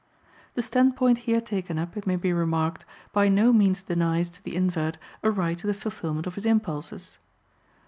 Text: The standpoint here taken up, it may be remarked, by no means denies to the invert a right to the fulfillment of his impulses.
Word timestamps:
The 0.55 0.63
standpoint 0.63 1.19
here 1.29 1.39
taken 1.39 1.77
up, 1.77 1.95
it 1.95 2.07
may 2.07 2.15
be 2.15 2.33
remarked, 2.33 2.85
by 3.13 3.29
no 3.29 3.53
means 3.53 3.83
denies 3.83 4.31
to 4.31 4.41
the 4.43 4.55
invert 4.55 4.97
a 5.21 5.29
right 5.29 5.55
to 5.59 5.67
the 5.67 5.75
fulfillment 5.75 6.25
of 6.25 6.33
his 6.33 6.45
impulses. 6.47 7.19